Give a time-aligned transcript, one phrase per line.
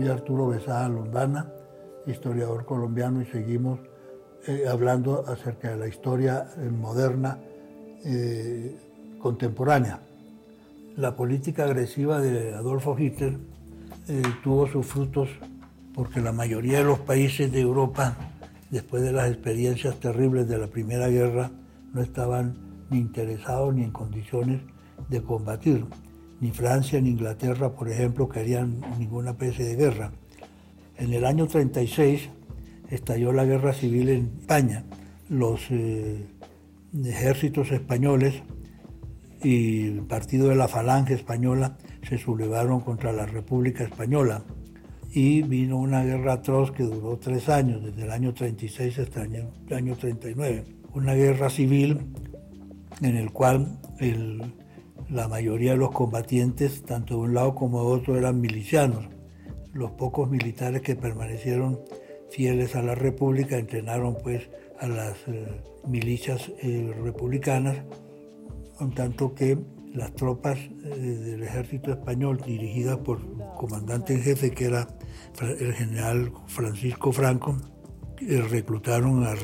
[0.00, 1.46] soy Arturo Besada Londana,
[2.06, 3.80] historiador colombiano y seguimos
[4.46, 7.38] eh, hablando acerca de la historia eh, moderna
[8.02, 8.78] eh,
[9.18, 10.00] contemporánea.
[10.96, 13.36] La política agresiva de Adolfo Hitler
[14.42, 15.28] tuvo sus frutos
[15.94, 18.16] porque la mayoría de los países de Europa,
[18.70, 21.50] después de las experiencias terribles de la Primera Guerra,
[21.92, 22.56] no estaban
[22.88, 24.62] ni interesados ni en condiciones
[25.08, 25.84] de combatir.
[26.40, 30.12] Ni Francia ni Inglaterra, por ejemplo, querían ninguna especie de guerra.
[30.96, 32.28] En el año 36
[32.90, 34.84] estalló la guerra civil en España.
[35.28, 36.26] Los eh,
[37.04, 38.42] ejércitos españoles
[39.42, 41.76] y el partido de la Falange Española
[42.08, 44.42] se sublevaron contra la República Española
[45.12, 49.48] y vino una guerra atroz que duró tres años, desde el año 36 hasta el
[49.72, 50.64] año, 39.
[50.94, 52.00] Una guerra civil
[53.00, 53.78] en el cual
[55.10, 59.06] la mayoría de los combatientes, tanto de un lado como de otro, eran milicianos.
[59.72, 61.80] Los pocos militares que permanecieron
[62.30, 67.78] fieles a la República entrenaron pues a las eh, milicias eh, republicanas,
[68.78, 69.58] con tanto que
[69.92, 74.86] las tropas eh, del ejército español dirigidas por el comandante en jefe que era
[75.40, 77.56] el general Francisco Franco,
[78.50, 79.34] reclutaron a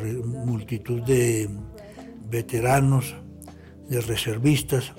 [0.44, 1.48] multitud de
[2.28, 3.14] veteranos,
[3.88, 4.92] de reservistas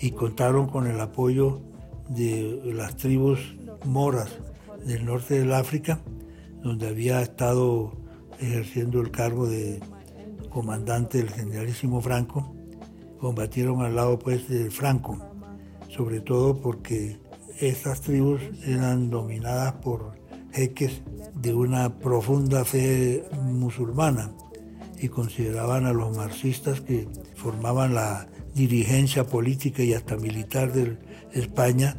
[0.00, 1.60] y contaron con el apoyo
[2.08, 3.38] de las tribus
[3.84, 4.30] moras
[4.84, 6.00] del norte del África,
[6.62, 7.92] donde había estado
[8.38, 9.80] ejerciendo el cargo de
[10.50, 12.54] comandante del generalísimo Franco,
[13.18, 15.18] combatieron al lado pues de Franco,
[15.88, 17.18] sobre todo porque
[17.60, 20.14] estas tribus eran dominadas por
[20.52, 21.02] jeques
[21.34, 24.32] de una profunda fe musulmana
[24.98, 28.26] y consideraban a los marxistas que formaban la
[28.66, 30.96] dirigencia política y hasta militar de
[31.32, 31.96] España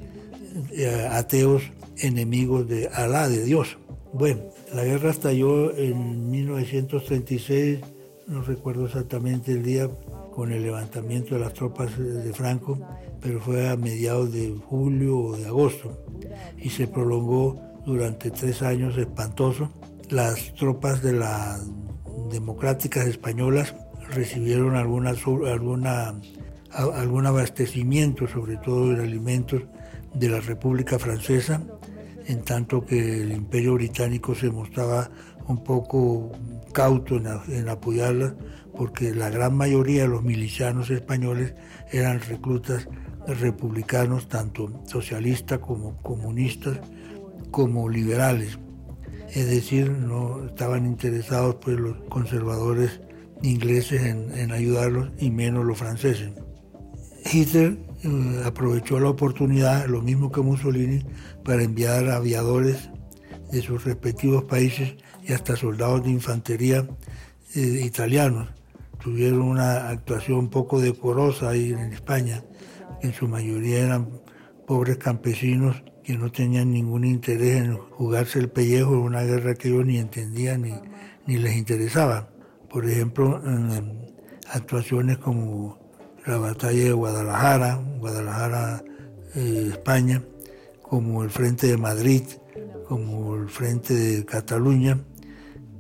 [0.72, 1.64] eh, ateos
[1.98, 3.78] enemigos de Alá, de Dios.
[4.14, 4.42] Bueno,
[4.74, 7.80] la guerra estalló en 1936,
[8.28, 9.90] no recuerdo exactamente el día,
[10.32, 12.80] con el levantamiento de las tropas de Franco,
[13.22, 16.06] pero fue a mediados de julio o de agosto
[16.58, 19.70] y se prolongó durante tres años espantoso.
[20.10, 21.62] Las tropas de las
[22.32, 23.76] democráticas españolas
[24.10, 25.12] recibieron alguna,
[25.48, 26.16] alguna,
[26.74, 29.64] algún abastecimiento, sobre todo de alimentos,
[30.14, 31.62] de la República Francesa,
[32.28, 35.10] en tanto que el Imperio Británico se mostraba
[35.48, 36.32] un poco
[36.74, 38.36] cauto en, apoyarla
[38.76, 41.54] porque la gran mayoría de los milicianos españoles
[41.92, 42.88] eran reclutas
[43.28, 46.80] republicanos, tanto socialistas como comunistas,
[47.52, 48.58] como liberales.
[49.34, 53.02] Es decir, no estaban interesados pues, los conservadores
[53.42, 56.32] ingleses en, ayudarlos y menos los franceses.
[57.26, 61.04] Hitler eh, aprovechó la oportunidad, lo mismo que Mussolini,
[61.44, 62.90] para enviar aviadores
[63.52, 66.88] de sus respectivos países y hasta soldados de infantería
[67.56, 68.50] eh, italianos
[69.02, 72.44] tuvieron una actuación poco decorosa ahí en España,
[73.02, 74.10] en su mayoría eran
[74.68, 79.70] pobres campesinos que no tenían ningún interés en jugarse el pellejo en una guerra que
[79.70, 82.30] ellos ni entendían ni, les interesaba.
[82.70, 84.08] Por ejemplo, en
[84.50, 85.81] actuaciones como
[86.26, 88.84] la batalla de Guadalajara, Guadalajara,
[89.36, 90.22] eh, España,
[90.82, 92.24] como el Frente de Madrid,
[92.88, 95.00] como el Frente de Cataluña,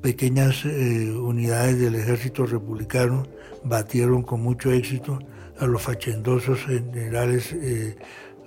[0.01, 3.27] pequeñas eh, unidades del ejército republicano
[3.63, 5.19] batieron con mucho éxito
[5.59, 7.97] a los fachendosos generales eh,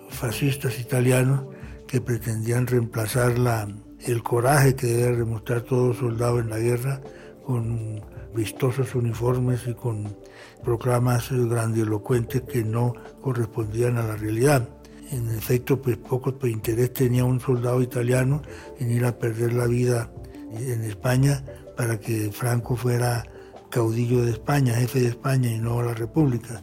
[0.08, 1.44] fascistas italianos
[1.86, 3.68] que pretendían reemplazar la,
[4.00, 7.00] el coraje que debe demostrar todo soldado en la guerra
[7.46, 8.02] con
[8.34, 10.16] vistosos uniformes y con
[10.64, 14.68] proclamas grandilocuentes que no correspondían a la realidad.
[15.10, 18.42] En efecto, pues poco interés tenía un soldado italiano
[18.80, 20.10] en ir a perder la vida
[20.52, 21.44] en España
[21.76, 23.24] para que Franco fuera
[23.70, 26.62] caudillo de España, jefe de España y no la República.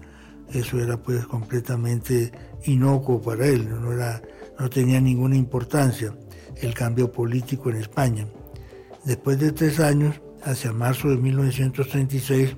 [0.51, 2.31] Eso era pues completamente
[2.65, 4.21] inocuo para él, no, era,
[4.59, 6.13] no tenía ninguna importancia
[6.57, 8.27] el cambio político en España.
[9.05, 12.55] Después de tres años, hacia marzo de 1936,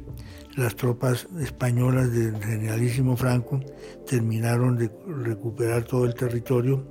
[0.56, 3.60] las tropas españolas del generalísimo Franco
[4.08, 6.86] terminaron de recuperar todo el territorio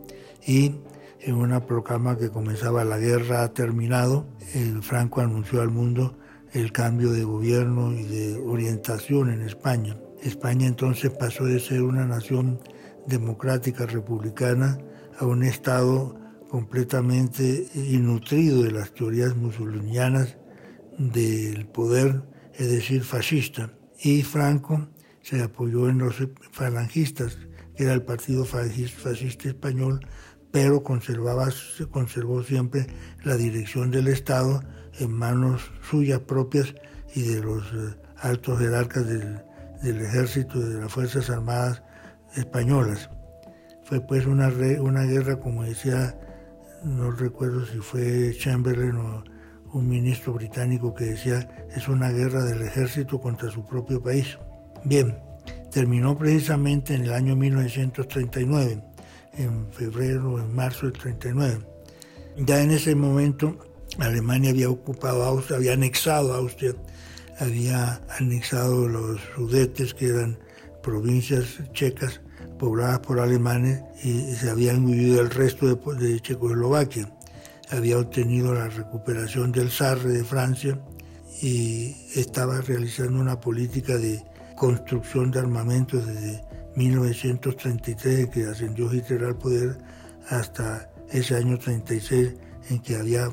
[0.46, 0.74] y
[1.20, 6.18] en una proclama que comenzaba la guerra ha terminado, el Franco anunció al mundo
[6.52, 9.96] el cambio de gobierno y de orientación en España.
[10.22, 12.60] España entonces pasó de ser una nación
[13.06, 14.78] democrática republicana
[15.18, 16.18] a un Estado
[16.48, 20.36] completamente innutrido de las teorías musulmanas
[20.98, 22.22] del poder,
[22.56, 23.72] es decir, fascista.
[24.00, 24.88] Y Franco
[25.22, 26.16] se apoyó en los
[26.50, 27.38] falangistas,
[27.76, 30.00] que era el partido fascista español,
[30.50, 31.48] pero conservaba,
[31.90, 32.86] conservó siempre
[33.24, 34.62] la dirección del Estado
[34.98, 36.74] en manos suyas propias
[37.14, 39.42] y de los eh, altos jerarcas del,
[39.82, 41.82] ejército y de las Fuerzas Armadas
[42.36, 43.10] españolas.
[43.84, 44.48] Fue pues una,
[44.80, 46.16] una guerra, como decía,
[46.84, 49.24] no recuerdo si fue Chamberlain o
[49.72, 54.38] un ministro británico que decía, es una guerra del ejército contra su propio país.
[54.84, 55.16] Bien,
[55.70, 58.82] terminó precisamente en el año 1939,
[59.38, 61.66] en febrero en marzo del 39.
[62.38, 63.58] Ya en ese momento
[63.98, 66.74] Alemania había ocupado Austria, había anexado Austria,
[67.38, 70.38] había anexado los Sudetes, que eran
[70.82, 72.20] provincias checas
[72.58, 77.12] pobladas por alemanes, y se habían vivido el resto de Checoslovaquia.
[77.72, 80.78] Había obtenido la recuperación del Sarre de Francia
[81.40, 84.22] y estaba realizando una política de
[84.56, 86.44] construcción de armamentos desde
[86.76, 89.78] 1933, que ascendió Hitler al poder,
[90.28, 92.34] hasta ese año 36,
[92.68, 93.30] en que había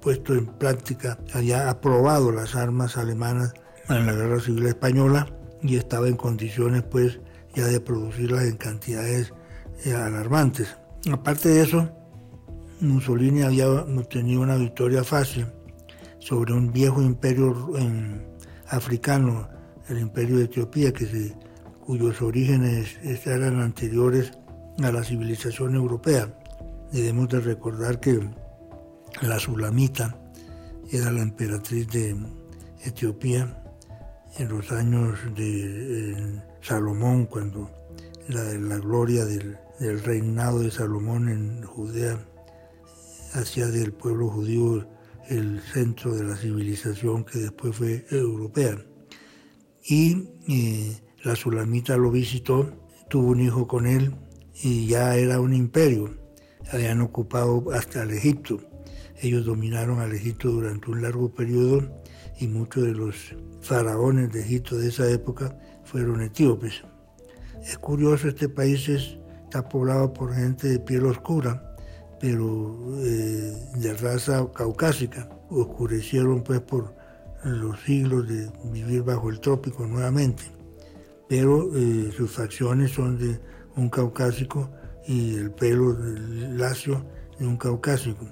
[0.00, 3.52] puesto en práctica, había aprobado las armas alemanas
[3.90, 5.28] en la Guerra Civil Española
[5.62, 7.20] y estaba en condiciones pues
[7.54, 9.34] ya de producirlas en cantidades
[9.84, 10.76] eh, alarmantes.
[11.10, 12.01] Aparte de eso,
[12.82, 15.46] Mussolini había obtenido una victoria fácil
[16.18, 17.72] sobre un viejo imperio
[18.68, 19.48] africano,
[19.88, 21.32] el imperio de Etiopía, que
[21.80, 24.32] cuyos orígenes eran anteriores
[24.82, 26.28] a la civilización europea.
[26.90, 28.20] Debemos de recordar que
[29.20, 30.16] la Sulamita
[30.90, 32.16] era la emperatriz de
[32.84, 33.62] Etiopía
[34.38, 37.70] en los años de Salomón, cuando
[38.28, 42.18] la, la gloria del, del, reinado de Salomón en Judea
[43.34, 44.88] hacía del pueblo judío
[45.28, 48.78] el centro de la civilización que después fue europea.
[49.84, 54.14] Y eh, la Sulamita lo visitó, tuvo un hijo con él
[54.62, 56.16] y ya era un imperio.
[56.72, 58.60] Habían ocupado hasta el Egipto.
[59.20, 62.02] Ellos dominaron al Egipto durante un largo periodo
[62.40, 66.82] y muchos de los faraones de Egipto de esa época fueron etíopes.
[67.64, 71.71] Es curioso, este país está poblado por gente de piel oscura,
[72.22, 75.28] pero eh, de raza caucásica.
[75.50, 76.94] Oscurecieron pues por
[77.42, 80.44] los siglos de vivir bajo el trópico nuevamente.
[81.28, 83.40] Pero eh, sus facciones son de
[83.74, 84.70] un caucásico
[85.04, 85.98] y el pelo
[86.56, 87.04] lacio
[87.40, 88.24] de un caucásico.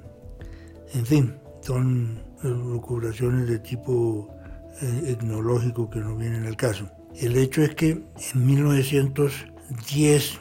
[0.95, 4.33] En fin, son locuraciones de tipo
[4.83, 6.89] eh, etnológico que no vienen al caso.
[7.17, 10.39] El hecho es que en 1910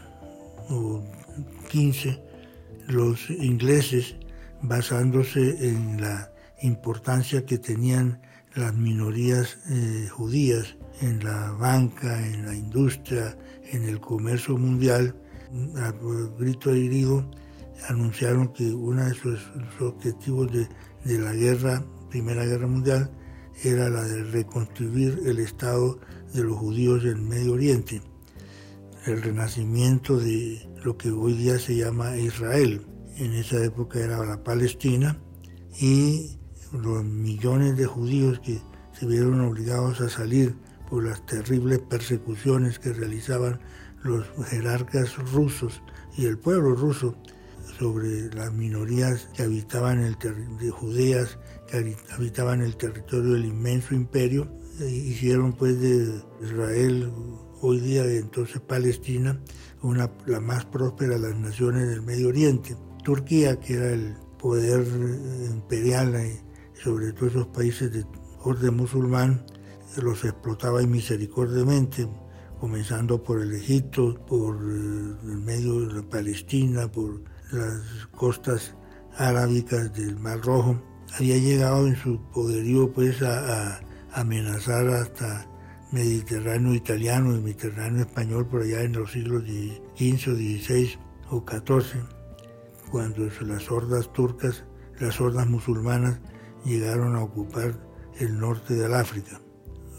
[0.70, 1.04] o
[1.72, 2.29] 15
[2.90, 4.16] los ingleses,
[4.62, 6.32] basándose en la
[6.62, 8.22] importancia que tenían
[8.56, 13.38] las minorías eh, judías en la banca, en la industria,
[13.72, 15.16] en el comercio mundial,
[15.78, 15.94] a
[16.38, 17.30] grito herido,
[17.88, 19.40] anunciaron que uno de sus,
[19.80, 20.68] objetivos de,
[21.06, 23.10] de, la guerra, Primera Guerra Mundial,
[23.64, 26.00] era la de reconstruir el Estado
[26.34, 28.02] de los judíos en Medio Oriente,
[29.06, 32.86] el renacimiento de lo que hoy día se llama Israel.
[33.18, 35.18] En esa época era la Palestina
[35.80, 36.38] y
[36.72, 38.62] los millones de judíos que
[38.98, 40.56] se vieron obligados a salir
[40.90, 43.60] por las terribles persecuciones que realizaban
[44.04, 45.82] los jerarcas rusos
[46.18, 47.16] y el pueblo ruso
[47.78, 50.18] sobre las minorías que habitaban el
[50.60, 54.48] de judeas que habitaban el territorio del inmenso imperio
[54.80, 57.12] e hicieron pues de Israel
[57.62, 59.40] hoy día entonces Palestina
[59.82, 62.76] una, la más próspera de las naciones del Medio Oriente.
[63.04, 64.86] Turquía que era el poder
[65.50, 66.42] imperial eh,
[66.74, 68.06] sobre todos esos países de
[68.44, 69.46] orden musulmán
[69.98, 72.08] los explotaba inmisericordiamente
[72.60, 78.76] comenzando por el Egipto, por eh, el medio de la Palestina, por las costas
[79.18, 80.82] arábicas del Mar Rojo,
[81.18, 85.48] había llegado en su poderío pues a, amenazar hasta
[85.92, 91.00] Mediterráneo italiano y Mediterráneo español por allá en los siglos XV, XVI
[91.32, 92.04] o XIV,
[92.92, 94.66] cuando las hordas turcas,
[95.00, 96.20] las hordas musulmanas
[96.64, 97.80] llegaron a ocupar
[98.20, 99.42] el norte del África,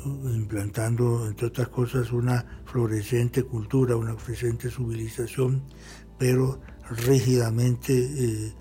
[0.05, 5.65] implantando, entre otras cosas, una florescente cultura, una florescente civilización,
[6.19, 8.55] pero rígidamente eh,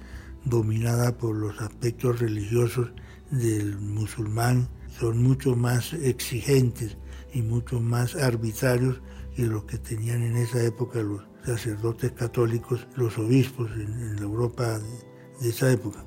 [0.46, 2.92] dominada por los aspectos religiosos
[3.30, 4.68] del musulmán,
[5.00, 6.98] son mucho más exigentes
[7.34, 9.02] y mucho más arbitrarios
[9.36, 14.80] que los que tenían en esa época los sacerdotes católicos, los obispos en, la Europa
[14.80, 16.06] de, esa época.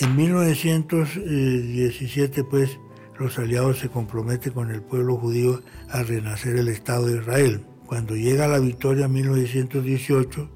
[0.00, 2.78] En 1917, pues,
[3.18, 7.64] los aliados se comprometen con el pueblo judío a renacer el Estado de Israel.
[7.86, 10.50] Cuando llega la victoria en 1918,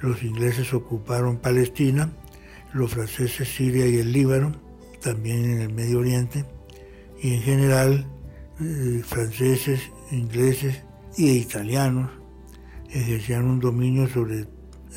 [0.00, 2.12] los ingleses ocuparon Palestina,
[2.72, 4.52] los franceses Siria y el Líbano,
[5.00, 6.44] también en el Medio Oriente,
[7.20, 8.06] y en general
[8.58, 10.82] eh, franceses, ingleses
[11.16, 12.10] y italianos
[12.90, 14.40] ejercían un dominio sobre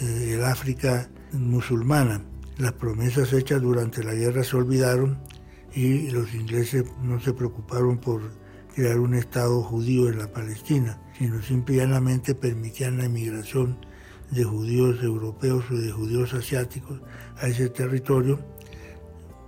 [0.01, 2.23] eh, el África musulmana.
[2.57, 5.19] Las promesas hechas durante la guerra se olvidaron
[5.73, 8.21] y los ingleses no se preocuparon por
[8.73, 13.77] crear un Estado judío en la Palestina, sino simplemente permitían la inmigración
[14.31, 17.01] de judíos europeos o de judíos asiáticos
[17.41, 18.39] a ese territorio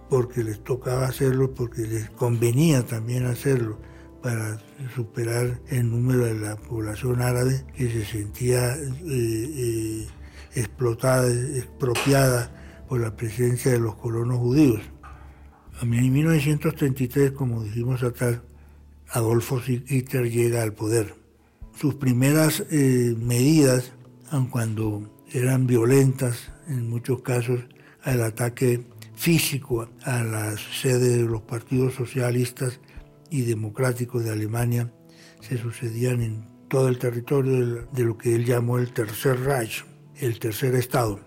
[0.10, 3.80] porque les tocaba hacerlo, porque les convenía también hacerlo
[4.22, 4.60] para
[4.96, 10.08] superar el número de la población árabe que se sentía eh, eh,
[10.56, 14.82] explotada, expropiada por la presencia de los colonos judíos.
[15.82, 18.40] En 1933, como dijimos atrás,
[19.10, 21.16] Adolfo Hitler llega al poder.
[21.75, 23.94] Sus primeras eh, medidas,
[24.30, 27.62] aun cuando eran violentas en muchos casos,
[28.04, 28.86] al ataque
[29.16, 32.80] físico a la sede de los partidos socialistas
[33.31, 34.93] y democráticos de Alemania,
[35.39, 39.83] se sucedían en todo el territorio de lo que él llamó el Tercer Reich,
[40.15, 41.19] el tercer Estado.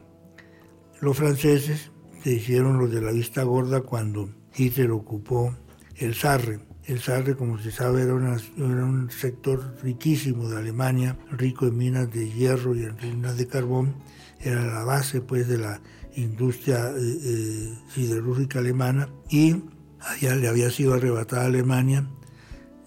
[1.00, 1.90] Los franceses
[2.22, 5.54] se hicieron los de la vista gorda cuando Hitler ocupó
[5.96, 6.60] el Sarre.
[6.84, 12.30] El Sarre, como se sabe, era, un sector riquísimo de Alemania, rico en minas de
[12.30, 13.96] hierro y en minas de carbón.
[14.40, 15.80] Era la base pues, de la
[16.16, 19.56] industria eh, eh, siderúrgica alemana y
[20.04, 22.06] allá le había sido arrebatada Alemania.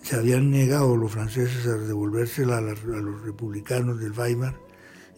[0.01, 4.55] Se habían negado los franceses a devolvérsela a, a los republicanos del Weimar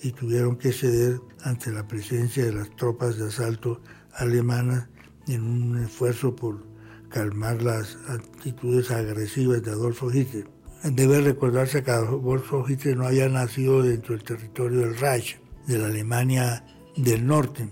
[0.02, 3.82] y tuvieron que ceder ante la presencia de las tropas de asalto
[4.14, 4.88] alemanas
[5.28, 6.66] en un esfuerzo por
[7.10, 10.48] calmar las actitudes agresivas de Adolfo Hitler.
[10.84, 15.88] Debe recordarse que Adolfo Hitler no había nacido dentro del territorio del Reich, de la
[15.88, 16.66] Alemania
[16.96, 17.70] del norte,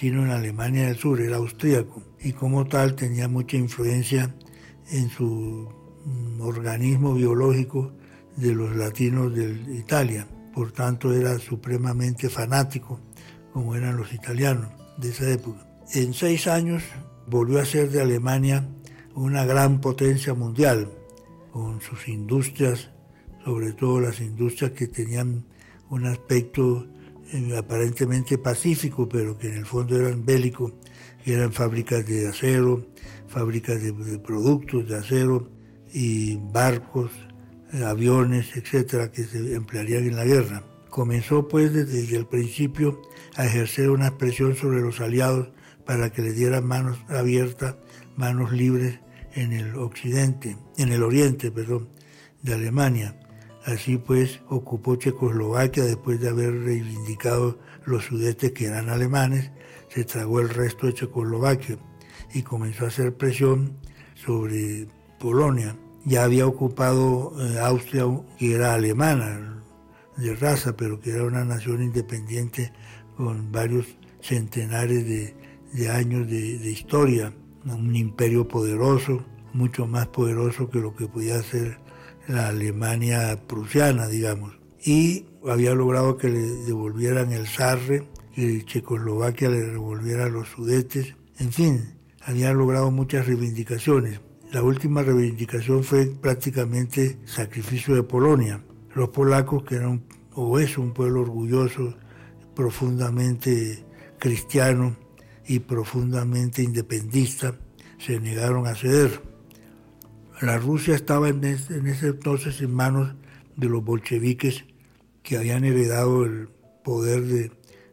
[0.00, 4.34] sino en Alemania del sur, era austríaco, y como tal tenía mucha influencia
[4.90, 5.68] en su
[6.04, 7.92] mm, organismo biológico
[8.36, 13.00] de los latinos de Italia por tanto era supremamente fanático,
[13.52, 15.66] como eran los italianos de esa época.
[15.94, 16.82] En seis años
[17.26, 18.68] volvió a ser de Alemania
[19.14, 20.90] una gran potencia mundial,
[21.52, 22.90] con sus industrias,
[23.44, 25.44] sobre todo las industrias que tenían
[25.88, 26.86] un aspecto
[27.56, 30.72] aparentemente pacífico, pero que en el fondo eran bélicos,
[31.24, 32.86] eran fábricas de acero,
[33.28, 35.50] fábricas de productos de acero
[35.92, 37.10] y barcos,
[37.84, 40.64] aviones, etcétera, que se emplearían en la guerra.
[40.88, 43.00] Comenzó pues desde el principio
[43.36, 45.50] a ejercer una presión sobre los aliados
[45.84, 47.76] para que le dieran manos abiertas,
[48.16, 48.98] manos libres
[49.34, 51.88] en el occidente, en el oriente, perdón,
[52.42, 53.16] de Alemania.
[53.64, 59.50] Así pues ocupó Checoslovaquia después de haber reivindicado los sudetes que eran alemanes,
[59.88, 61.78] se tragó el resto de Checoslovaquia
[62.32, 63.76] y comenzó a hacer presión
[64.14, 64.86] sobre
[65.18, 65.76] Polonia.
[66.04, 68.04] Ya había ocupado eh, Austria,
[68.38, 69.62] que era alemana
[70.16, 72.72] de raza, pero que era una nación independiente
[73.16, 73.86] con varios
[74.20, 81.06] centenares de, años de, de, historia, un imperio poderoso, mucho más poderoso que lo que
[81.06, 81.78] podía ser
[82.28, 84.58] la Alemania prusiana, digamos.
[84.84, 91.52] Y había logrado que le devolvieran el Sarre, que Checoslovaquia le devolviera los Sudetes, en
[91.52, 94.20] fin, había logrado muchas reivindicaciones.
[94.52, 98.62] La última reivindicación fue prácticamente sacrificio de Polonia.
[98.94, 100.02] Los polacos, que eran
[100.34, 101.94] o es un pueblo orgulloso,
[102.54, 103.84] profundamente
[104.18, 104.96] cristiano
[105.46, 107.54] y profundamente independista,
[107.98, 109.22] se negaron a ceder.
[110.40, 113.14] La Rusia estaba en ese, en ese entonces en manos
[113.56, 114.64] de los bolcheviques
[115.22, 116.48] que habían heredado el
[116.82, 117.52] poder de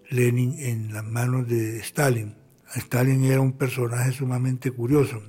[0.09, 2.35] Lenin en las manos de Stalin.
[2.75, 5.21] Stalin era un personaje sumamente curioso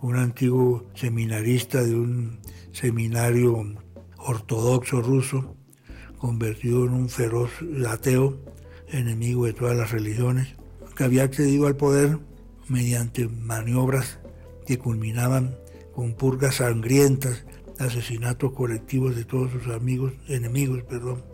[0.00, 2.38] un antiguo seminarista de un
[2.72, 3.74] seminario
[4.16, 5.56] ortodoxo ruso,
[6.18, 7.50] convertido en un feroz
[7.88, 8.38] ateo,
[8.88, 10.54] enemigo de todas las religiones,
[10.96, 12.18] que había accedido al poder
[12.68, 14.18] mediante maniobras
[14.66, 15.56] que culminaban
[15.98, 17.44] con purgas sangrientas,
[17.80, 21.24] asesinatos colectivos de todos sus amigos, enemigos, perdón,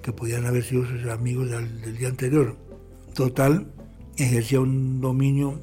[0.00, 2.56] que podían haber sido sus amigos del, del día anterior.
[3.12, 3.70] Total,
[4.16, 5.60] ejercía un dominio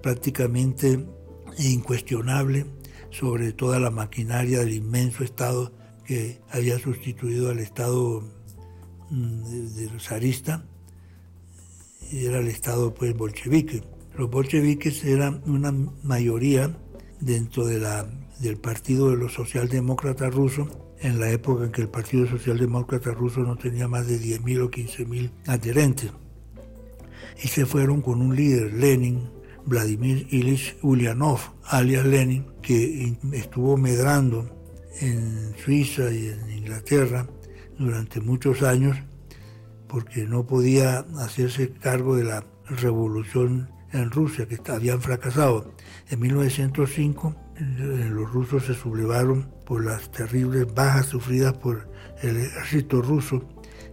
[0.00, 1.04] prácticamente
[1.58, 2.66] incuestionable
[3.10, 5.72] sobre toda la maquinaria del inmenso Estado
[6.06, 8.22] que había sustituido al Estado
[9.10, 9.42] mm,
[9.74, 10.64] de, zarista
[12.12, 13.82] y era el Estado pues bolchevique.
[14.16, 15.72] Los bolcheviques eran una
[16.04, 16.78] mayoría
[17.22, 20.68] dentro del Partido de los Socialdemócratas Rusos
[21.00, 24.70] en la época en que el Partido Socialdemócrata Ruso no tenía más de 10.000 o
[24.70, 26.12] 15.000 adherentes.
[27.42, 29.30] Y se fueron con un líder, Lenin,
[29.64, 34.48] Vladimir Ilich Ulyanov, alias Lenin, que estuvo medrando
[35.00, 37.26] en Suiza y en Inglaterra
[37.78, 38.96] durante muchos años
[39.88, 45.72] porque no podía hacerse cargo de la revolución en Rusia, que habían fracasado.
[46.12, 51.88] En 1905 eh, los rusos se sublevaron por las terribles bajas sufridas por
[52.20, 53.42] el ejército ruso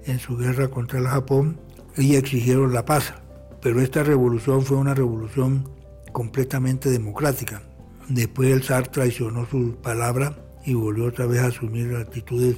[0.04, 1.62] en su guerra contra el Japón
[1.96, 3.14] y exigieron la paz.
[3.62, 5.70] Pero esta revolución fue una revolución
[6.12, 7.62] completamente democrática.
[8.10, 12.58] Después el zar traicionó su palabra y volvió otra vez a asumir actitudes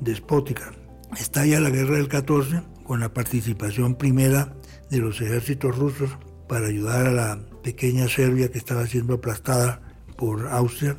[0.00, 0.72] despóticas.
[1.16, 4.52] Estalla la guerra del 14 con la participación primera
[4.90, 6.10] de los ejércitos rusos
[6.48, 9.80] para ayudar a la pequeña Serbia que estaba siendo aplastada
[10.16, 10.98] por Austria.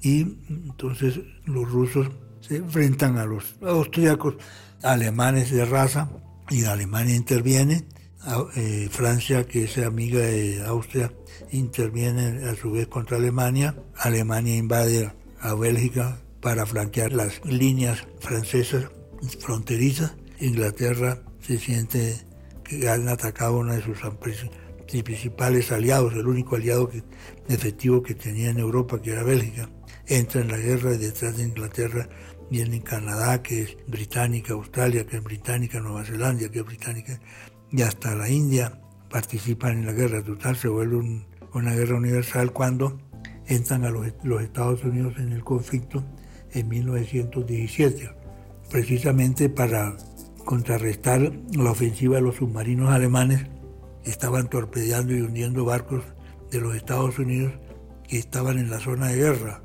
[0.00, 2.08] Y entonces los rusos
[2.40, 4.34] se enfrentan a los austríacos
[4.82, 6.10] alemanes de raza
[6.50, 7.84] y Alemania interviene,
[8.56, 11.12] eh, Francia que es amiga de Austria
[11.50, 18.86] interviene a su vez contra Alemania, Alemania invade a Bélgica para flanquear las líneas francesas
[19.40, 22.16] fronterizas, Inglaterra se siente
[22.64, 24.04] que han atacado a uno de sus
[25.00, 26.90] principales aliados, el único aliado
[27.48, 29.70] efectivo que tenía en Europa, que era Bélgica,
[30.06, 32.08] entra en la guerra y detrás de Inglaterra
[32.50, 37.18] viene Canadá, que es británica, Australia, que es británica, Nueva Zelanda, que es británica,
[37.70, 40.22] y hasta la India participan en la guerra.
[40.22, 43.00] Total, se vuelve una guerra universal cuando
[43.46, 46.04] entran a los Estados Unidos en el conflicto
[46.52, 48.10] en 1917,
[48.70, 49.96] precisamente para
[50.44, 53.46] contrarrestar la ofensiva de los submarinos alemanes
[54.04, 56.04] estaban torpedeando y hundiendo barcos
[56.50, 57.52] de los Estados Unidos
[58.08, 59.62] que estaban en la zona de guerra.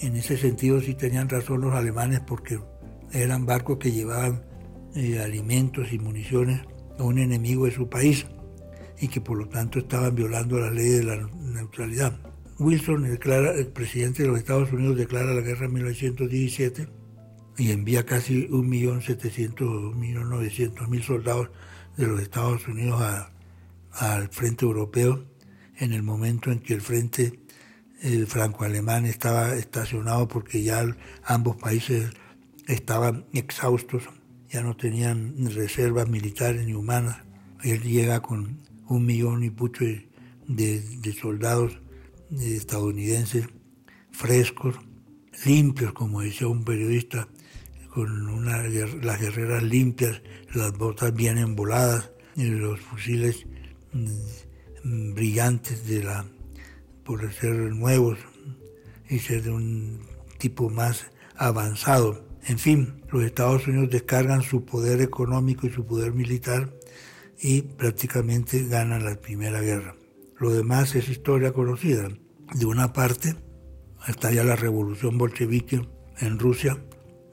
[0.00, 2.58] En ese sentido sí tenían razón los alemanes porque
[3.12, 4.42] eran barcos que llevaban
[4.94, 6.60] eh, alimentos y municiones
[6.98, 8.26] a un enemigo de su país
[9.00, 12.18] y que por lo tanto estaban violando la ley de la neutralidad.
[12.58, 16.88] Wilson, el presidente de los Estados Unidos, declara la guerra en 1917
[17.58, 21.50] y envía casi 1.700.000, 1.900.000 soldados
[21.96, 23.02] de los Estados Unidos
[23.92, 25.24] al frente europeo
[25.76, 27.40] en el momento en que el frente
[28.26, 30.84] franco-alemán estaba estacionado porque ya
[31.24, 32.10] ambos países
[32.66, 34.04] estaban exhaustos,
[34.50, 37.18] ya no tenían reservas militares ni humanas.
[37.62, 39.84] Él llega con un millón y pucho
[40.46, 41.80] de, soldados
[42.30, 43.46] estadounidenses
[44.10, 44.76] frescos,
[45.44, 47.28] limpios, como decía un periodista,
[47.94, 50.20] con las guerreras limpias,
[50.52, 53.46] las botas bien emboladas, los fusiles
[53.92, 56.26] mm, brillantes de la,
[57.04, 58.18] por ser nuevos
[59.08, 60.00] y ser de un
[60.38, 62.26] tipo más avanzado.
[62.48, 66.74] En fin, los Estados Unidos descargan su poder económico y su poder militar
[67.40, 69.94] y prácticamente ganan la Primera Guerra.
[70.40, 72.08] Lo demás es historia conocida.
[72.54, 73.36] De una parte,
[74.08, 75.86] está ya la revolución bolchevique
[76.18, 76.76] en Rusia,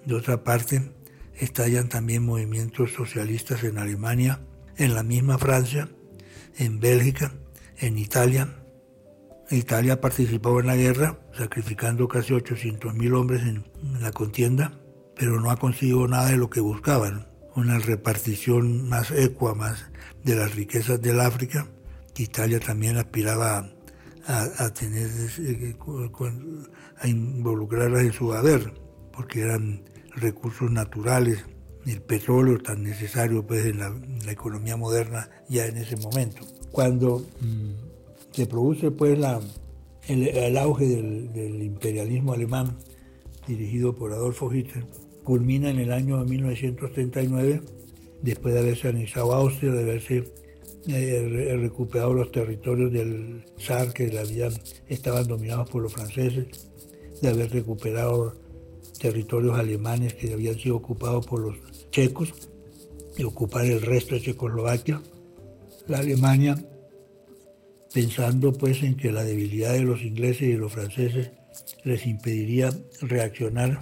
[0.05, 0.91] de otra parte,
[1.35, 4.41] estallan también movimientos socialistas en Alemania,
[4.77, 5.89] en la misma Francia,
[6.57, 7.33] en Bélgica,
[7.77, 8.57] en Italia.
[9.49, 13.65] Italia participó en la guerra, sacrificando casi 800.000 hombres en
[13.99, 14.79] la contienda,
[15.15, 19.91] pero no ha conseguido nada de lo que buscaban, una repartición más ecua, más
[20.23, 21.67] de las riquezas del África,
[22.21, 23.69] Italia también aspiraba
[24.27, 25.09] a, tener,
[25.39, 25.75] eh,
[26.99, 28.71] a involucrarlas en su haber,
[29.21, 29.84] porque eran
[30.15, 31.45] recursos naturales,
[31.86, 36.41] el petróleo tan necesario pues, en, la, economía moderna ya en ese momento.
[36.71, 39.39] Cuando mm, se produce pues, la,
[40.07, 42.79] el, auge del, imperialismo alemán
[43.47, 44.88] dirigido por Adolfo Hitler,
[45.23, 47.62] culmina en el año 1939,
[48.23, 50.34] después de haberse anexado Austria, de haberse
[50.88, 54.53] eh, recuperado los territorios del zar que habían,
[54.88, 56.71] estaban dominados por los franceses,
[57.21, 58.40] de haber recuperado
[59.01, 62.33] territorios alemanes que habían sido ocupados por los checos
[63.17, 65.01] y ocupar el resto de Checoslovaquia.
[65.87, 66.55] La Alemania,
[67.91, 71.31] pensando pues en que la debilidad de los ingleses y de los franceses
[71.83, 72.69] les impediría
[73.01, 73.81] reaccionar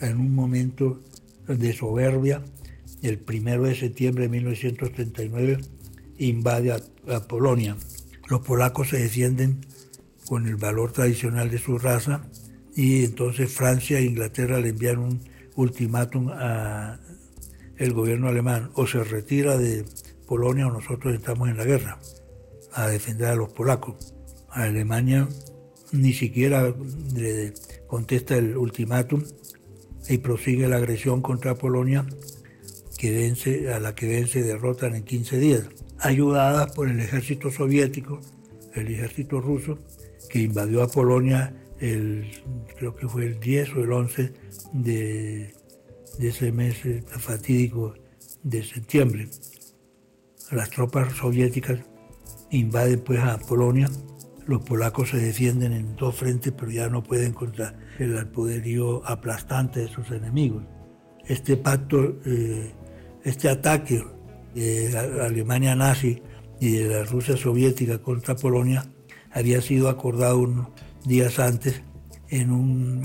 [0.00, 1.00] en un momento
[1.48, 2.44] de soberbia,
[3.02, 5.58] el primero de septiembre de 1939
[6.18, 7.76] invade a, a Polonia.
[8.28, 9.64] Los polacos se defienden
[10.26, 12.26] con el valor tradicional de su raza
[12.76, 15.20] y entonces Francia e Inglaterra le envían un
[15.56, 16.98] ultimátum al
[17.92, 19.84] gobierno alemán, o se retira de
[20.26, 21.98] Polonia o nosotros estamos en la guerra,
[22.72, 24.14] a defender a los polacos.
[24.50, 25.28] Alemania
[25.92, 26.74] ni siquiera
[27.86, 29.22] contesta el ultimátum
[30.08, 32.04] y prosigue la agresión contra Polonia
[32.98, 35.62] que vence, a la que vence derrotan en 15 días,
[35.98, 38.20] ayudada por el ejército soviético,
[38.74, 39.78] el ejército ruso,
[40.30, 41.54] que invadió a Polonia
[41.84, 42.30] el,
[42.76, 44.32] creo que fue el 10 o el 11
[44.72, 45.54] de,
[46.18, 46.76] de ese mes
[47.18, 47.94] fatídico
[48.42, 49.28] de septiembre.
[50.50, 51.80] Las tropas soviéticas
[52.50, 53.88] invaden pues a Polonia,
[54.46, 59.80] los polacos se defienden en dos frentes, pero ya no pueden contra el poderío aplastante
[59.80, 60.64] de sus enemigos.
[61.26, 62.72] Este pacto, eh,
[63.24, 64.04] este ataque
[64.54, 66.22] de la Alemania nazi
[66.60, 68.84] y de la Rusia soviética contra Polonia
[69.32, 70.68] había sido acordado unos
[71.04, 71.82] días antes
[72.28, 73.02] en un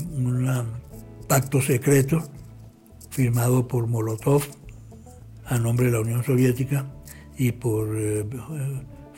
[1.28, 2.22] pacto secreto
[3.10, 4.42] firmado por Molotov
[5.46, 6.86] a nombre de la Unión Soviética
[7.36, 8.24] y por eh,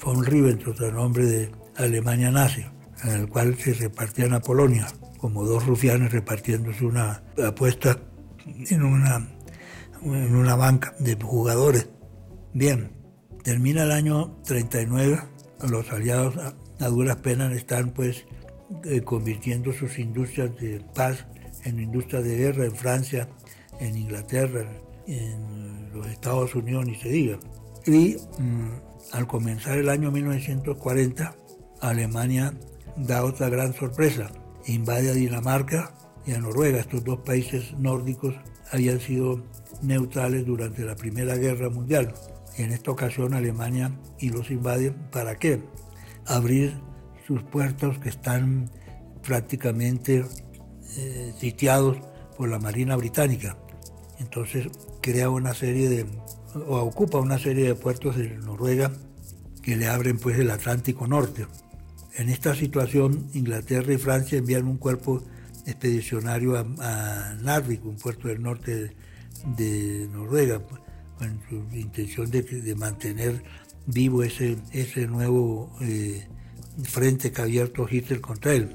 [0.02, 2.64] von Ribbentrop a nombre de Alemania nazi,
[3.04, 4.86] en el cual se repartían a Polonia
[5.18, 7.98] como dos rufianes repartiéndose una apuesta
[8.46, 9.28] en una,
[10.02, 11.88] en una banca de jugadores.
[12.54, 12.90] Bien,
[13.44, 15.20] termina el año 39,
[15.68, 16.34] los aliados
[16.80, 18.26] a, duras penas están pues
[18.84, 21.26] eh, convirtiendo sus industrias de paz
[21.64, 23.28] en industrias de guerra en Francia,
[23.80, 24.66] en Inglaterra,
[25.06, 27.38] en los Estados Unidos, ni se diga.
[27.86, 28.70] Y mm,
[29.12, 31.34] al comenzar el año 1940,
[31.80, 32.54] Alemania
[32.96, 34.30] da otra gran sorpresa.
[34.66, 35.94] Invade a Dinamarca
[36.26, 36.78] y a Noruega.
[36.78, 38.34] Estos dos países nórdicos
[38.70, 39.42] habían sido
[39.82, 42.14] neutrales durante la Primera Guerra Mundial.
[42.56, 44.92] En esta ocasión Alemania y los invade.
[45.10, 45.62] ¿Para qué?
[46.26, 46.74] Abrir
[47.26, 48.70] sus puertos que están
[49.22, 50.24] prácticamente
[50.96, 51.98] eh, sitiados
[52.36, 53.56] por la Marina Británica.
[54.18, 54.68] Entonces
[55.00, 56.06] crea una serie de,
[56.54, 58.92] o ocupa una serie de puertos de Noruega
[59.62, 61.46] que le abren pues el Atlántico Norte.
[62.16, 65.22] En esta situación, Inglaterra y Francia envían un cuerpo
[65.66, 68.94] expedicionario a, Narvik, un puerto del norte
[69.56, 70.60] de, Noruega,
[71.18, 73.42] con su intención de, mantener
[73.86, 76.26] vivo ese, ese nuevo eh,
[76.84, 78.74] frente que abierto Hitler contra él.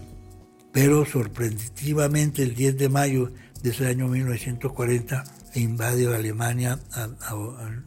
[0.71, 3.31] Pero sorpresivamente el 10 de mayo
[3.63, 5.23] de ese año 1940
[5.55, 6.79] invade Alemania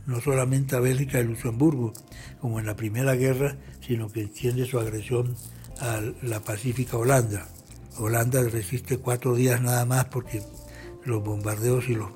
[0.06, 1.92] no solamente a Bélgica y Luxemburgo,
[2.40, 5.36] como en la Primera Guerra, sino que extiende su agresión
[5.80, 7.46] a la pacífica Holanda.
[7.96, 10.42] Holanda resiste cuatro días nada más porque
[11.04, 12.10] los bombardeos y los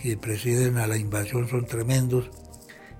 [0.00, 2.30] que preceden a la invasión son tremendos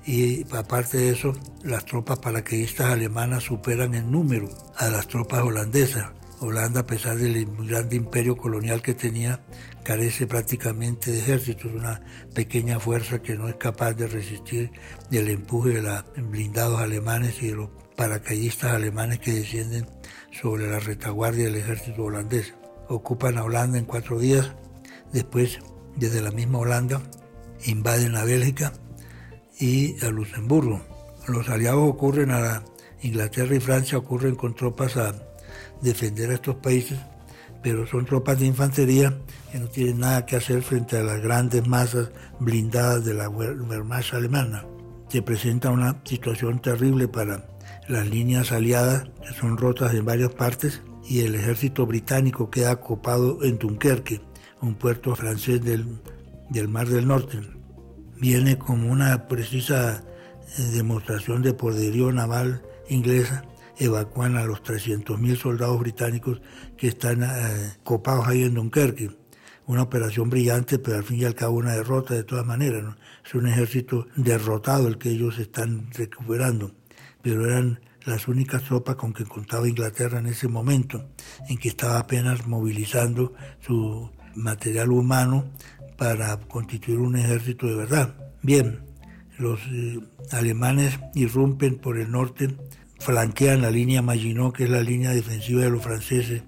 [0.08, 6.12] y aparte de eso, las tropas paracaidistas alemanas superan en número a las tropas holandesas.
[6.40, 9.44] Holanda, a pesar del grande imperio colonial que tenía,
[9.84, 12.00] carece prácticamente de ejércitos, una
[12.32, 14.70] pequeña fuerza que no es capaz de resistir
[15.12, 19.90] el empuje de los blindados alemanes y de los paracaidistas alemanes que descienden
[20.30, 22.54] sobre la retaguardia del ejército holandés.
[22.88, 24.54] Ocupan a Holanda en cuatro días,
[25.12, 25.58] después
[25.96, 27.02] desde la misma Holanda
[27.66, 28.72] invaden a Bélgica
[29.58, 30.80] y a Luxemburgo.
[31.26, 32.62] Los aliados ocurren a
[33.02, 35.14] Inglaterra y Francia, ocurren con tropas a
[35.82, 36.98] defender a estos países,
[37.62, 39.16] pero son tropas de infantería
[39.50, 44.14] que no tienen nada que hacer frente a las grandes masas blindadas de la Wehrmacht
[44.14, 44.64] alemana.
[45.08, 47.46] Se presenta una situación terrible para
[47.88, 53.42] las líneas aliadas, que son rotas en varias partes, y el ejército británico queda ocupado
[53.42, 54.20] en Dunkerque,
[54.60, 55.86] un puerto francés del,
[56.50, 57.40] del Mar del Norte.
[58.20, 60.02] Viene como una precisa
[60.58, 63.44] eh, demostración de poderío naval inglesa
[63.78, 66.40] evacúan a los 300.000 soldados británicos
[66.76, 69.10] que están eh, copados ahí en Dunkerque.
[69.66, 72.96] Una operación brillante, pero al fin y al cabo una derrota de todas maneras.
[73.24, 76.72] Es un ejército derrotado el que ellos están recuperando,
[77.22, 81.10] pero eran las únicas tropas con que contaba Inglaterra en ese momento,
[81.48, 85.44] en que estaba apenas movilizando su material humano
[85.98, 88.14] para constituir un ejército de verdad.
[88.40, 88.80] Bien,
[89.36, 90.00] los eh,
[90.32, 92.56] alemanes irrumpen por el norte
[92.98, 96.42] flanquean la línea Maginot, que es la línea defensiva de los franceses,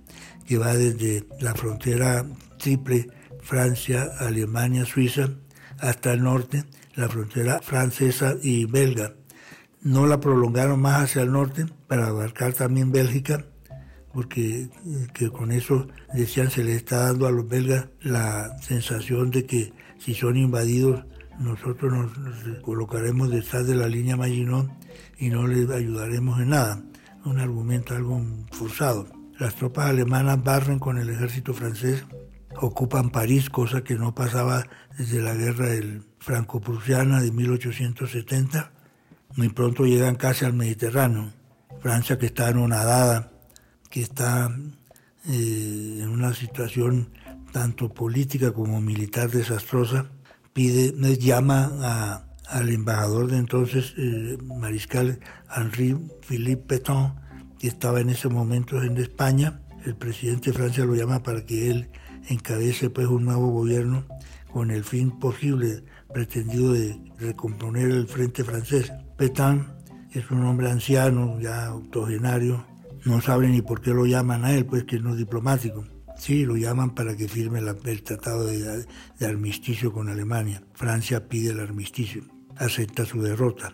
[0.46, 2.24] que va desde la frontera
[2.58, 3.08] triple
[3.42, 5.30] Francia, Alemania, Suiza,
[5.78, 9.14] hasta el norte, la frontera francesa y belga.
[9.82, 13.46] No la prolongaron más hacia el norte para abarcar también Bélgica,
[14.12, 14.68] porque
[15.14, 19.72] que con eso decían se les está dando a los belgas la sensación de que
[19.98, 21.04] si son invadidos
[21.40, 22.12] nosotros nos,
[22.60, 24.70] colocaremos detrás de la línea Maginot
[25.18, 26.82] y no les ayudaremos en nada.
[27.24, 29.06] Un argumento algo forzado.
[29.38, 32.04] Las tropas alemanas barren con el ejército francés,
[32.56, 34.66] ocupan París, cosa que no pasaba
[34.98, 35.68] desde la guerra
[36.18, 38.72] franco-prusiana de 1870.
[39.36, 41.32] Muy pronto llegan casi al Mediterráneo.
[41.80, 43.29] Francia, que está anonadada
[43.90, 44.56] que está
[45.28, 47.10] eh, en una situación
[47.52, 50.06] tanto política como militar desastrosa,
[50.52, 55.20] pide, llama al embajador de entonces, eh, mariscal
[55.54, 57.12] Henri Philippe Pétain,
[57.58, 59.60] que estaba en ese momento en España.
[59.84, 61.90] El presidente de Francia lo llama para que él
[62.28, 64.06] encabece pues un nuevo gobierno
[64.52, 68.92] con el fin posible pretendido de recomponer el frente francés.
[69.16, 69.66] Pétain
[70.12, 72.66] es un hombre anciano, ya octogenario,
[73.04, 75.84] no sabe ni por qué lo llaman a él, pues que no es diplomático.
[76.20, 78.86] Sí, lo llaman para que firme el tratado de,
[79.26, 80.62] armisticio con Alemania.
[80.74, 82.22] Francia pide el armisticio,
[82.56, 83.72] acepta su derrota.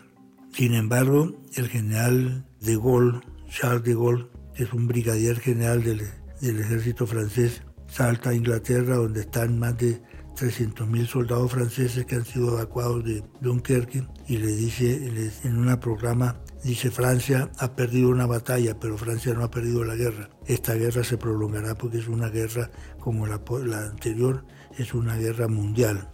[0.53, 6.01] Sin embargo, el general de Gaulle, Charles de Gaulle, que es un brigadier general del,
[6.39, 10.01] ejército francés, salta a Inglaterra, donde están más de
[10.37, 16.39] 300.000 soldados franceses que han sido evacuados de Dunkerque, y le dice en una programa
[16.63, 20.29] Dice Francia ha perdido una batalla, pero Francia no ha perdido la guerra.
[20.45, 23.39] Esta guerra se prolongará porque es una guerra como la,
[23.85, 24.43] anterior,
[24.77, 26.09] es una guerra mundial.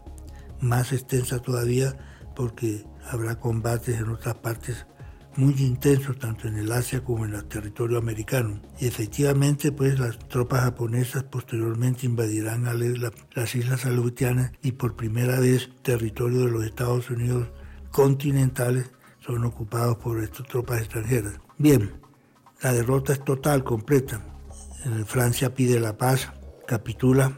[0.60, 1.96] Más extensa todavía
[2.36, 4.86] porque habrá combates en otras partes
[5.36, 8.62] muy intensos, tanto en el Asia como en el territorio americano.
[8.80, 12.66] Y efectivamente, pues las tropas japonesas posteriormente invadirán
[13.34, 17.48] las islas aleutianas y por primera vez territorio de los Estados Unidos
[17.92, 18.92] continentales
[19.26, 21.40] son ocupados por estas tropas extranjeras.
[21.58, 21.92] Bien,
[22.62, 24.22] la derrota es total, completa.
[25.06, 26.32] Francia pide la paz,
[26.68, 27.38] capitula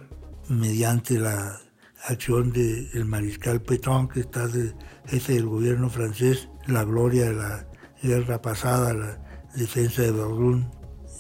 [0.50, 1.60] mediante la
[2.08, 4.74] acción del mariscal Pétain, que está de
[5.06, 7.68] jefe del gobierno francés, la gloria de la
[8.02, 9.20] guerra pasada, la
[9.56, 10.72] defensa de Verdun,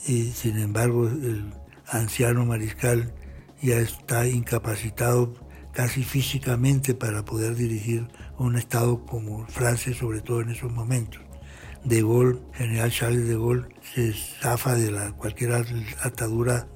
[0.07, 1.53] y sin embargo el
[1.87, 3.13] anciano mariscal
[3.61, 5.33] ya está incapacitado
[5.75, 8.07] casi físicamente para poder dirigir
[8.39, 11.21] un Estado como Francia, sobre todo en esos momentos.
[11.83, 15.51] De Gaulle, general Charles de Gaulle, se zafa de la, cualquier
[16.01, 16.67] atadura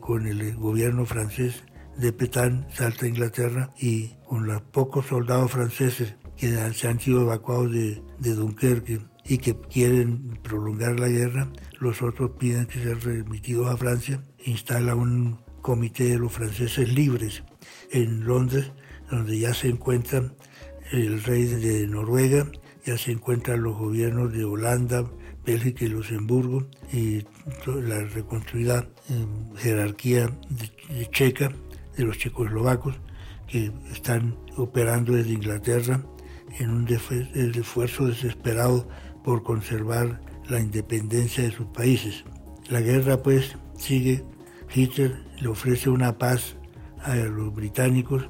[0.00, 1.64] con el gobierno francés
[1.96, 7.22] de Pétain, salta a Inglaterra y con los pocos soldados franceses que se han sido
[7.22, 13.00] evacuados de, de Dunkerque y que quieren prolongar la guerra, los otros piden que sean
[13.00, 17.42] remitidos a Francia, instala un comité de los franceses libres
[17.90, 18.72] en Londres,
[19.10, 20.34] donde ya se encuentran
[20.92, 22.50] el rey de Noruega,
[22.84, 25.04] ya se encuentran los gobiernos de Holanda,
[25.44, 27.24] Bélgica y Luxemburgo y
[27.66, 30.30] la reconstruida em, jerarquía
[31.10, 31.50] checa
[31.96, 32.96] de los checoslovacos
[33.46, 36.02] que están operando desde Inglaterra
[36.58, 38.88] en un esfuerzo desesperado
[39.24, 42.24] por conservar la independencia de sus países.
[42.68, 44.22] La guerra pues sigue,
[44.74, 46.57] Hitler le ofrece una paz
[47.02, 48.28] a los británicos,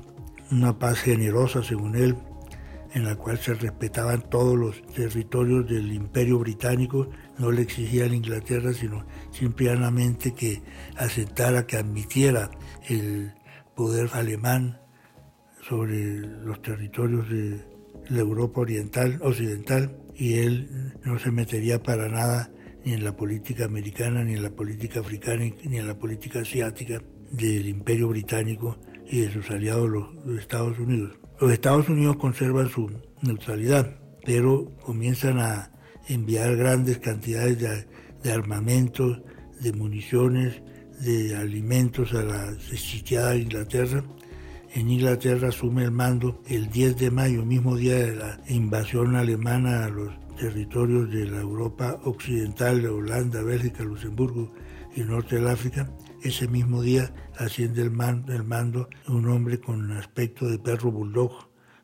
[0.50, 2.16] una paz generosa según él,
[2.94, 8.08] en la cual se respetaban todos los territorios del imperio británico, no le exigía a
[8.08, 10.62] la Inglaterra, sino simplemente que
[10.96, 12.50] aceptara, que admitiera
[12.88, 13.32] el
[13.74, 14.80] poder alemán
[15.60, 17.60] sobre los territorios de
[18.08, 22.50] la Europa oriental, occidental, y él no se metería para nada
[22.84, 27.02] ni en la política americana, ni en la política africana, ni en la política asiática
[27.30, 31.16] del imperio británico y de sus aliados los Estados Unidos.
[31.40, 32.90] Los Estados Unidos conservan su
[33.22, 35.70] neutralidad, pero comienzan a
[36.08, 37.86] enviar grandes cantidades
[38.22, 39.20] de, armamentos,
[39.60, 40.62] de municiones,
[41.00, 44.02] de alimentos a la sitiada Inglaterra.
[44.74, 49.84] En Inglaterra asume el mando el 10 de mayo, mismo día de la invasión alemana
[49.84, 54.52] a los territorios de la Europa occidental, de Holanda, Bélgica, Luxemburgo
[54.94, 55.90] y norte del África,
[56.28, 61.32] ese mismo día asciende el, mando un hombre con aspecto de perro bulldog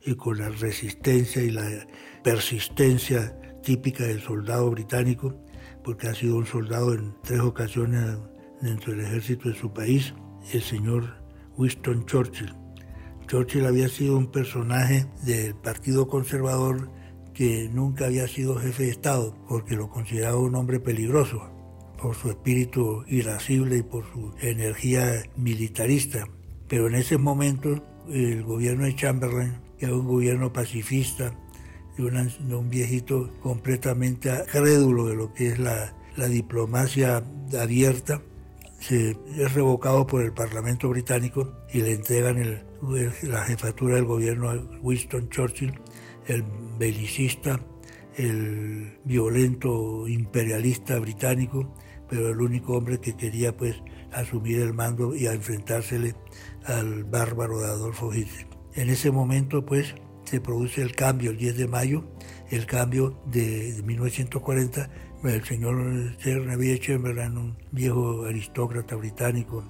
[0.04, 1.87] y con la resistencia y la
[2.22, 5.35] persistencia típica del soldado británico,
[5.83, 8.18] porque ha sido un soldado en tres ocasiones
[8.61, 10.14] dentro del ejército de su país,
[10.52, 11.16] el señor
[11.57, 12.54] Winston Churchill.
[13.26, 16.90] Churchill había sido un personaje del Partido Conservador
[17.33, 21.53] que nunca había sido jefe de Estado, porque lo consideraba un hombre peligroso
[22.00, 26.26] por su espíritu irascible y por su energía militarista.
[26.68, 31.35] Pero en ese momento el gobierno de Chamberlain, que era un gobierno pacifista,
[31.96, 35.94] de, un viejito completamente crédulo de lo que es la,
[36.28, 37.24] diplomacia
[37.59, 38.22] abierta,
[38.88, 42.62] es revocado por el Parlamento británico y le entregan
[43.22, 45.72] la jefatura del gobierno a Winston Churchill,
[46.26, 46.44] el
[46.78, 47.61] belicista,
[48.16, 51.74] el violento imperialista británico,
[52.08, 53.76] pero el único hombre que quería pues
[54.12, 56.14] asumir el mando y a enfrentársele
[56.64, 58.46] al bárbaro de Adolfo Hitler.
[58.74, 62.04] En ese momento pues se produce el cambio el 10 de mayo,
[62.50, 64.90] el cambio de 1940
[65.32, 69.64] el señor Neville Chamberlain, un viejo aristócrata británico,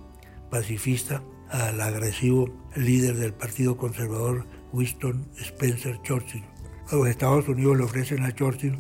[0.51, 6.43] pacifista, al agresivo líder del Partido Conservador Winston Spencer Churchill.
[6.91, 8.77] Los Estados Unidos le ofrecen a Churchill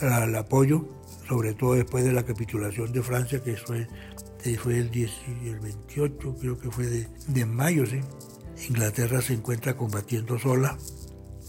[0.00, 0.88] el apoyo,
[1.28, 3.86] sobre todo después de la capitulación de Francia, que fue,
[4.58, 7.84] fue el, 28, creo que fue de, de mayo.
[7.86, 8.00] ¿sí?
[8.68, 10.78] Inglaterra se encuentra combatiendo sola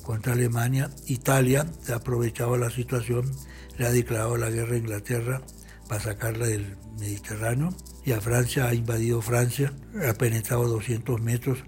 [0.03, 0.89] contra Alemania.
[1.07, 3.31] Italia ha aprovechado la situación,
[3.77, 5.41] le ha declarado la guerra a Inglaterra
[5.87, 7.69] para sacarla del Mediterráneo
[8.05, 9.73] y a Francia ha invadido Francia,
[10.07, 11.63] ha penetrado 200 metros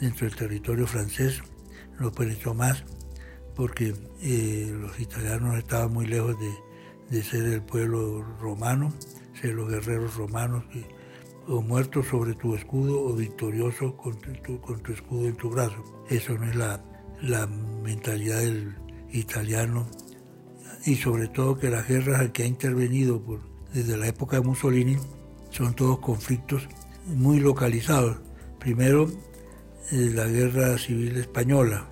[0.00, 1.42] dentro del territorio francés,
[1.98, 2.84] no penetró más
[3.54, 6.50] porque eh, los italianos estaban muy lejos de,
[7.10, 8.92] ser el pueblo romano,
[9.40, 10.64] ser los guerreros romanos
[11.46, 16.04] o muertos sobre tu escudo o victorioso con tu, con tu escudo en tu brazo.
[16.08, 16.82] Eso no es la,
[17.20, 18.74] la mentalidad del
[19.10, 19.86] italiano
[20.84, 23.22] y sobre todo que las guerras que ha intervenido
[23.72, 24.96] desde la época de Mussolini
[25.50, 26.68] son todos conflictos
[27.06, 28.18] muy localizados.
[28.58, 29.08] Primero,
[29.92, 31.88] eh, la guerra civil española,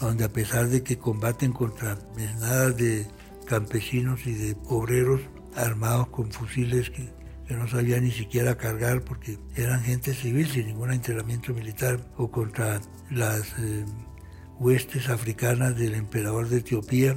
[0.00, 3.06] donde a pesar de que combaten contra mesnadas de
[3.48, 5.22] campesinos y de obreros
[5.56, 7.16] armados con fusiles que,
[7.48, 12.78] no sabían ni siquiera cargar porque eran gente civil sin ningún entrenamiento militar, o contra
[13.10, 13.86] las eh,
[14.58, 17.16] huestes africanas del emperador de Etiopía,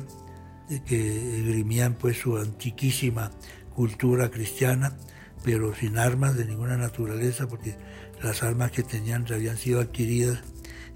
[0.86, 3.32] que esgrimían pues su antiquísima
[3.76, 4.96] cultura cristiana,
[5.44, 7.76] pero sin armas de ninguna naturaleza, porque
[8.24, 10.40] las armas que tenían habían sido adquiridas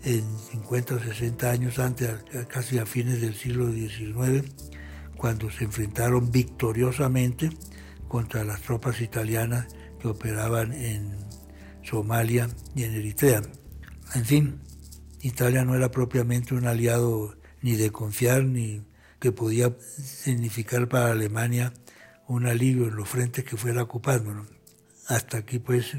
[0.06, 2.10] en 50 o 60 años antes,
[2.48, 4.46] casi a fines del siglo XIX,
[5.26, 7.50] cuando se enfrentaron victoriosamente
[8.08, 9.66] contra las tropas italianas
[10.00, 11.18] que operaban en
[11.82, 13.42] Somalia y en Eritrea.
[14.14, 14.62] En fin,
[15.22, 18.86] Italia no era propiamente un aliado ni de confiar, ni
[19.20, 21.74] que podía significar para Alemania
[22.28, 24.46] un alivio en los frentes que fuera ocupando.
[25.08, 25.98] Hasta aquí pues,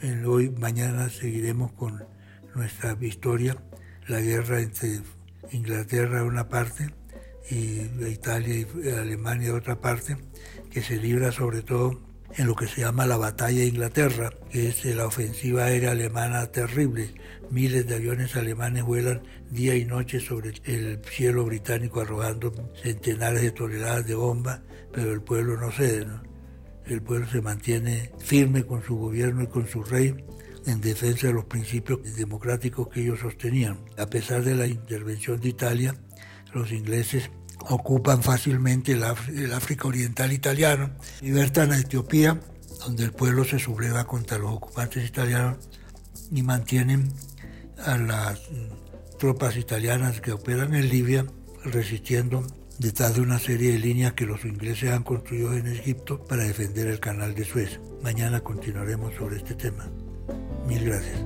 [0.00, 2.04] en hoy, mañana seguiremos con
[2.54, 3.56] nuestra historia,
[4.06, 5.00] la guerra entre
[5.50, 7.01] Inglaterra una parte
[7.50, 10.16] y Italia y Alemania de otra parte,
[10.70, 12.00] que se libra sobre todo
[12.36, 16.46] en lo que se llama la batalla de Inglaterra, que es la ofensiva aérea alemana
[16.46, 17.14] terrible.
[17.50, 22.52] Miles de aviones alemanes vuelan día y noche sobre el cielo británico arrojando
[22.82, 24.60] centenares de toneladas de bombas,
[24.92, 26.06] pero el pueblo no cede.
[26.86, 30.16] El pueblo se mantiene firme con su gobierno y con su rey
[30.66, 33.78] en defensa de los principios democráticos que ellos sostenían.
[33.98, 35.94] A pesar de la intervención de Italia,
[36.52, 37.30] los ingleses
[37.68, 42.40] ocupan fácilmente el, África Oriental italiano, libertan a Etiopía,
[42.80, 45.58] donde el pueblo se subleva contra los ocupantes italianos
[46.30, 47.12] y mantienen
[47.84, 48.40] a las
[49.18, 51.26] tropas italianas que operan en Libia
[51.64, 52.44] resistiendo
[52.78, 56.88] detrás de una serie de líneas que los ingleses han construido en Egipto para defender
[56.88, 57.80] el canal de Suez.
[58.02, 59.88] Mañana continuaremos sobre este tema.
[60.66, 61.20] Mil gracias.